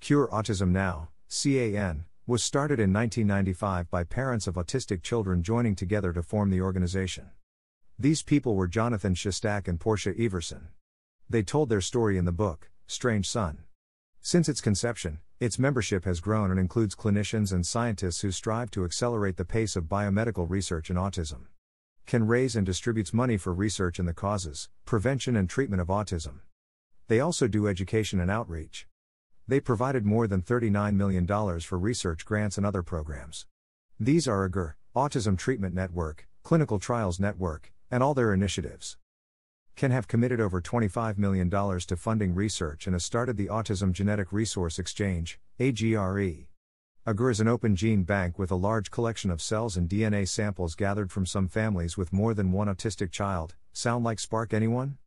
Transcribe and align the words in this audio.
Cure 0.00 0.28
Autism 0.28 0.70
Now, 0.70 1.08
CAN, 1.28 2.04
was 2.26 2.42
started 2.42 2.78
in 2.78 2.92
1995 2.92 3.90
by 3.90 4.04
parents 4.04 4.46
of 4.46 4.54
autistic 4.54 5.02
children 5.02 5.42
joining 5.42 5.74
together 5.74 6.12
to 6.12 6.22
form 6.22 6.50
the 6.50 6.60
organization. 6.60 7.30
These 7.98 8.22
people 8.22 8.54
were 8.54 8.68
Jonathan 8.68 9.14
Shestack 9.14 9.66
and 9.66 9.80
Portia 9.80 10.14
Iversen. 10.14 10.68
They 11.28 11.42
told 11.42 11.68
their 11.68 11.80
story 11.80 12.16
in 12.16 12.24
the 12.24 12.32
book, 12.32 12.70
Strange 12.86 13.28
Son. 13.28 13.64
Since 14.20 14.48
its 14.48 14.60
conception, 14.60 15.18
its 15.40 15.58
membership 15.58 16.04
has 16.04 16.20
grown 16.20 16.50
and 16.50 16.60
includes 16.60 16.94
clinicians 16.94 17.52
and 17.52 17.66
scientists 17.66 18.22
who 18.22 18.30
strive 18.30 18.70
to 18.70 18.84
accelerate 18.84 19.36
the 19.36 19.44
pace 19.44 19.76
of 19.76 19.84
biomedical 19.84 20.48
research 20.48 20.90
in 20.90 20.96
autism. 20.96 21.46
Can 22.06 22.26
raise 22.26 22.56
and 22.56 22.64
distributes 22.64 23.12
money 23.12 23.36
for 23.36 23.52
research 23.52 23.98
in 23.98 24.06
the 24.06 24.14
causes, 24.14 24.70
prevention, 24.86 25.36
and 25.36 25.50
treatment 25.50 25.82
of 25.82 25.88
autism. 25.88 26.40
They 27.08 27.20
also 27.20 27.48
do 27.48 27.68
education 27.68 28.20
and 28.20 28.30
outreach. 28.30 28.87
They 29.48 29.60
provided 29.60 30.04
more 30.04 30.26
than 30.26 30.42
$39 30.42 30.94
million 30.94 31.26
for 31.60 31.78
research 31.78 32.26
grants 32.26 32.58
and 32.58 32.66
other 32.66 32.82
programs. 32.82 33.46
These 33.98 34.28
are 34.28 34.44
AGR, 34.44 34.76
Autism 34.94 35.38
Treatment 35.38 35.74
Network, 35.74 36.28
Clinical 36.42 36.78
Trials 36.78 37.18
Network, 37.18 37.72
and 37.90 38.02
all 38.02 38.12
their 38.12 38.34
initiatives. 38.34 38.98
Can 39.74 39.90
have 39.90 40.06
committed 40.06 40.38
over 40.38 40.60
$25 40.60 41.16
million 41.16 41.48
to 41.48 41.96
funding 41.96 42.34
research 42.34 42.86
and 42.86 42.92
has 42.92 43.06
started 43.06 43.38
the 43.38 43.46
Autism 43.46 43.92
Genetic 43.92 44.32
Resource 44.32 44.78
Exchange, 44.78 45.40
AGRE. 45.58 46.46
AGR 47.06 47.30
is 47.30 47.40
an 47.40 47.48
open 47.48 47.74
gene 47.74 48.02
bank 48.02 48.38
with 48.38 48.50
a 48.50 48.54
large 48.54 48.90
collection 48.90 49.30
of 49.30 49.40
cells 49.40 49.78
and 49.78 49.88
DNA 49.88 50.28
samples 50.28 50.74
gathered 50.74 51.10
from 51.10 51.24
some 51.24 51.48
families 51.48 51.96
with 51.96 52.12
more 52.12 52.34
than 52.34 52.52
one 52.52 52.68
autistic 52.68 53.10
child. 53.10 53.54
Sound 53.72 54.04
like 54.04 54.20
Spark 54.20 54.52
anyone? 54.52 54.98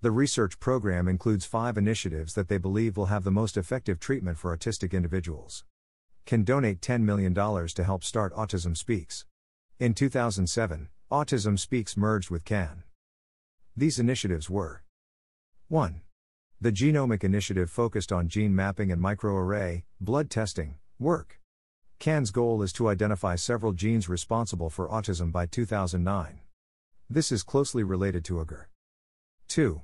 The 0.00 0.12
research 0.12 0.60
program 0.60 1.08
includes 1.08 1.44
five 1.44 1.76
initiatives 1.76 2.34
that 2.34 2.46
they 2.46 2.58
believe 2.58 2.96
will 2.96 3.06
have 3.06 3.24
the 3.24 3.32
most 3.32 3.56
effective 3.56 3.98
treatment 3.98 4.38
for 4.38 4.56
autistic 4.56 4.92
individuals. 4.92 5.64
Can 6.24 6.44
donate 6.44 6.80
$10 6.80 7.00
million 7.02 7.34
to 7.34 7.84
help 7.84 8.04
start 8.04 8.32
Autism 8.34 8.76
Speaks. 8.76 9.24
In 9.80 9.94
2007, 9.94 10.88
Autism 11.10 11.58
Speaks 11.58 11.96
merged 11.96 12.30
with 12.30 12.44
CAN. 12.44 12.84
These 13.76 13.98
initiatives 13.98 14.48
were 14.48 14.84
1. 15.66 16.02
The 16.60 16.70
Genomic 16.70 17.24
Initiative 17.24 17.68
focused 17.68 18.12
on 18.12 18.28
gene 18.28 18.54
mapping 18.54 18.92
and 18.92 19.02
microarray, 19.02 19.82
blood 20.00 20.30
testing, 20.30 20.76
work. 21.00 21.40
CAN's 21.98 22.30
goal 22.30 22.62
is 22.62 22.72
to 22.74 22.88
identify 22.88 23.34
several 23.34 23.72
genes 23.72 24.08
responsible 24.08 24.70
for 24.70 24.88
autism 24.88 25.32
by 25.32 25.46
2009. 25.46 26.38
This 27.10 27.32
is 27.32 27.42
closely 27.42 27.82
related 27.82 28.24
to 28.26 28.40
AGR. 28.40 28.68
2. 29.48 29.82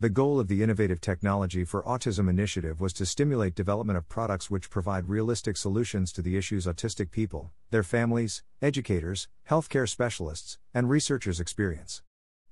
The 0.00 0.08
goal 0.08 0.38
of 0.38 0.46
the 0.46 0.62
Innovative 0.62 1.00
Technology 1.00 1.64
for 1.64 1.82
Autism 1.82 2.30
initiative 2.30 2.80
was 2.80 2.92
to 2.92 3.04
stimulate 3.04 3.56
development 3.56 3.96
of 3.96 4.08
products 4.08 4.48
which 4.48 4.70
provide 4.70 5.08
realistic 5.08 5.56
solutions 5.56 6.12
to 6.12 6.22
the 6.22 6.36
issues 6.36 6.66
autistic 6.66 7.10
people, 7.10 7.50
their 7.72 7.82
families, 7.82 8.44
educators, 8.62 9.26
healthcare 9.50 9.88
specialists, 9.88 10.56
and 10.72 10.88
researchers 10.88 11.40
experience. 11.40 12.04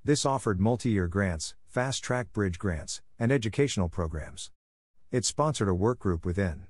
This 0.03 0.25
offered 0.25 0.59
multi 0.59 0.89
year 0.89 1.07
grants, 1.07 1.55
fast 1.65 2.03
track 2.03 2.33
bridge 2.33 2.59
grants, 2.59 3.01
and 3.17 3.31
educational 3.31 3.87
programs. 3.87 4.51
It 5.09 5.23
sponsored 5.23 5.69
a 5.69 5.73
work 5.73 5.99
group 5.99 6.25
within. 6.25 6.67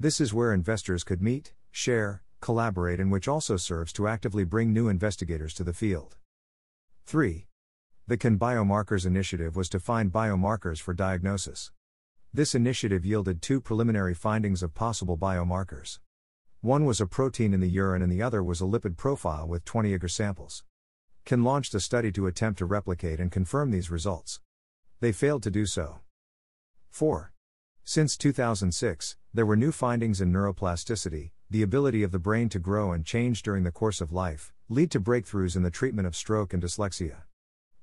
This 0.00 0.20
is 0.20 0.34
where 0.34 0.52
investors 0.52 1.04
could 1.04 1.22
meet, 1.22 1.54
share, 1.70 2.24
collaborate, 2.40 2.98
and 2.98 3.12
which 3.12 3.28
also 3.28 3.56
serves 3.56 3.92
to 3.92 4.08
actively 4.08 4.42
bring 4.42 4.72
new 4.72 4.88
investigators 4.88 5.54
to 5.54 5.62
the 5.62 5.72
field. 5.72 6.16
3. 7.06 7.47
The 8.08 8.16
CAN 8.16 8.38
Biomarkers 8.38 9.04
Initiative 9.04 9.54
was 9.54 9.68
to 9.68 9.78
find 9.78 10.10
biomarkers 10.10 10.80
for 10.80 10.94
diagnosis. 10.94 11.72
This 12.32 12.54
initiative 12.54 13.04
yielded 13.04 13.42
two 13.42 13.60
preliminary 13.60 14.14
findings 14.14 14.62
of 14.62 14.72
possible 14.72 15.18
biomarkers. 15.18 15.98
One 16.62 16.86
was 16.86 17.02
a 17.02 17.06
protein 17.06 17.52
in 17.52 17.60
the 17.60 17.68
urine 17.68 18.00
and 18.00 18.10
the 18.10 18.22
other 18.22 18.42
was 18.42 18.62
a 18.62 18.64
lipid 18.64 18.96
profile 18.96 19.46
with 19.46 19.66
20 19.66 19.92
agar 19.92 20.08
samples. 20.08 20.64
CAN 21.26 21.44
launched 21.44 21.74
a 21.74 21.80
study 21.80 22.10
to 22.12 22.26
attempt 22.26 22.58
to 22.60 22.64
replicate 22.64 23.20
and 23.20 23.30
confirm 23.30 23.72
these 23.72 23.90
results. 23.90 24.40
They 25.00 25.12
failed 25.12 25.42
to 25.42 25.50
do 25.50 25.66
so. 25.66 25.98
4. 26.88 27.34
Since 27.84 28.16
2006, 28.16 29.18
there 29.34 29.44
were 29.44 29.54
new 29.54 29.70
findings 29.70 30.22
in 30.22 30.32
neuroplasticity, 30.32 31.32
the 31.50 31.60
ability 31.60 32.02
of 32.02 32.12
the 32.12 32.18
brain 32.18 32.48
to 32.48 32.58
grow 32.58 32.90
and 32.90 33.04
change 33.04 33.42
during 33.42 33.64
the 33.64 33.70
course 33.70 34.00
of 34.00 34.14
life, 34.14 34.54
lead 34.70 34.90
to 34.92 34.98
breakthroughs 34.98 35.56
in 35.56 35.62
the 35.62 35.70
treatment 35.70 36.08
of 36.08 36.16
stroke 36.16 36.54
and 36.54 36.62
dyslexia. 36.62 37.24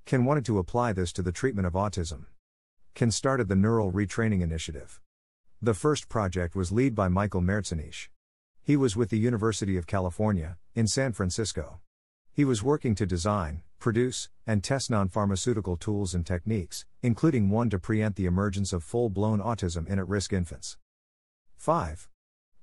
CAN 0.06 0.24
wanted 0.24 0.46
to 0.46 0.60
apply 0.60 0.94
this 0.94 1.12
to 1.12 1.24
the 1.24 1.32
treatment 1.32 1.66
of 1.66 1.74
autism. 1.74 2.26
CAN 2.94 3.10
started 3.10 3.48
the 3.48 3.56
Neural 3.56 3.92
Retraining 3.92 4.42
Initiative. 4.42 5.02
The 5.60 5.74
first 5.74 6.10
project 6.10 6.56
was 6.56 6.72
led 6.72 6.94
by 6.94 7.08
Michael 7.08 7.42
Merzenich. 7.42 8.10
He 8.62 8.78
was 8.78 8.96
with 8.96 9.10
the 9.10 9.18
University 9.18 9.78
of 9.78 9.88
California, 9.88 10.58
in 10.76 10.86
San 10.86 11.12
Francisco. 11.12 11.80
He 12.32 12.46
was 12.46 12.62
working 12.62 12.94
to 12.94 13.08
design, 13.08 13.64
produce, 13.80 14.30
and 14.46 14.64
test 14.64 14.92
non 14.92 15.10
pharmaceutical 15.10 15.76
tools 15.76 16.14
and 16.14 16.24
techniques, 16.24 16.86
including 17.02 17.50
one 17.50 17.72
to 17.72 17.80
preempt 17.80 18.16
the 18.16 18.28
emergence 18.28 18.74
of 18.74 18.84
full 18.84 19.10
blown 19.10 19.40
autism 19.40 19.88
in 19.88 19.98
at 19.98 20.08
risk 20.08 20.32
infants. 20.34 20.78
5. 21.58 22.10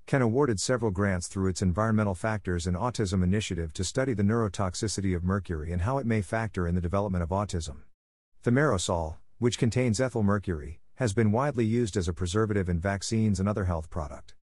CAN 0.07 0.21
awarded 0.21 0.61
several 0.61 0.91
grants 0.91 1.29
through 1.29 1.49
its 1.49 1.63
Environmental 1.63 2.15
Factors 2.15 2.67
in 2.67 2.75
Autism 2.75 3.23
initiative 3.23 3.73
to 3.73 3.85
study 3.85 4.15
the 4.15 4.23
neurotoxicity 4.23 5.15
of 5.15 5.25
mercury 5.25 5.73
and 5.73 5.83
how 5.83 5.99
it 5.99 6.07
may 6.07 6.21
factor 6.21 6.67
in 6.67 6.75
the 6.75 6.81
development 6.81 7.23
of 7.23 7.31
autism. 7.31 7.83
Thimerosal, 8.45 9.17
which 9.39 9.59
contains 9.59 10.01
ethyl 10.01 10.23
mercury, 10.23 10.81
has 10.97 11.15
been 11.15 11.33
widely 11.33 11.65
used 11.65 11.97
as 11.97 12.09
a 12.09 12.13
preservative 12.13 12.69
in 12.69 12.79
vaccines 12.79 13.41
and 13.41 13.49
other 13.49 13.65
health 13.65 13.89
product. 13.91 14.35